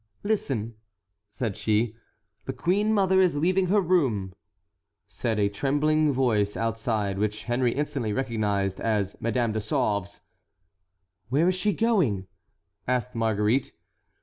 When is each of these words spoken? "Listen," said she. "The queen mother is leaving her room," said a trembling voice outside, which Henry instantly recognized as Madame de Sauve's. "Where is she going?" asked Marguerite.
"Listen," 0.23 0.73
said 1.29 1.55
she. 1.55 1.95
"The 2.45 2.53
queen 2.53 2.91
mother 2.91 3.21
is 3.21 3.35
leaving 3.35 3.67
her 3.67 3.79
room," 3.79 4.33
said 5.07 5.37
a 5.39 5.47
trembling 5.47 6.11
voice 6.11 6.57
outside, 6.57 7.19
which 7.19 7.43
Henry 7.43 7.73
instantly 7.75 8.11
recognized 8.11 8.79
as 8.81 9.15
Madame 9.21 9.51
de 9.51 9.61
Sauve's. 9.61 10.21
"Where 11.29 11.47
is 11.47 11.53
she 11.55 11.71
going?" 11.71 12.25
asked 12.87 13.13
Marguerite. 13.13 13.73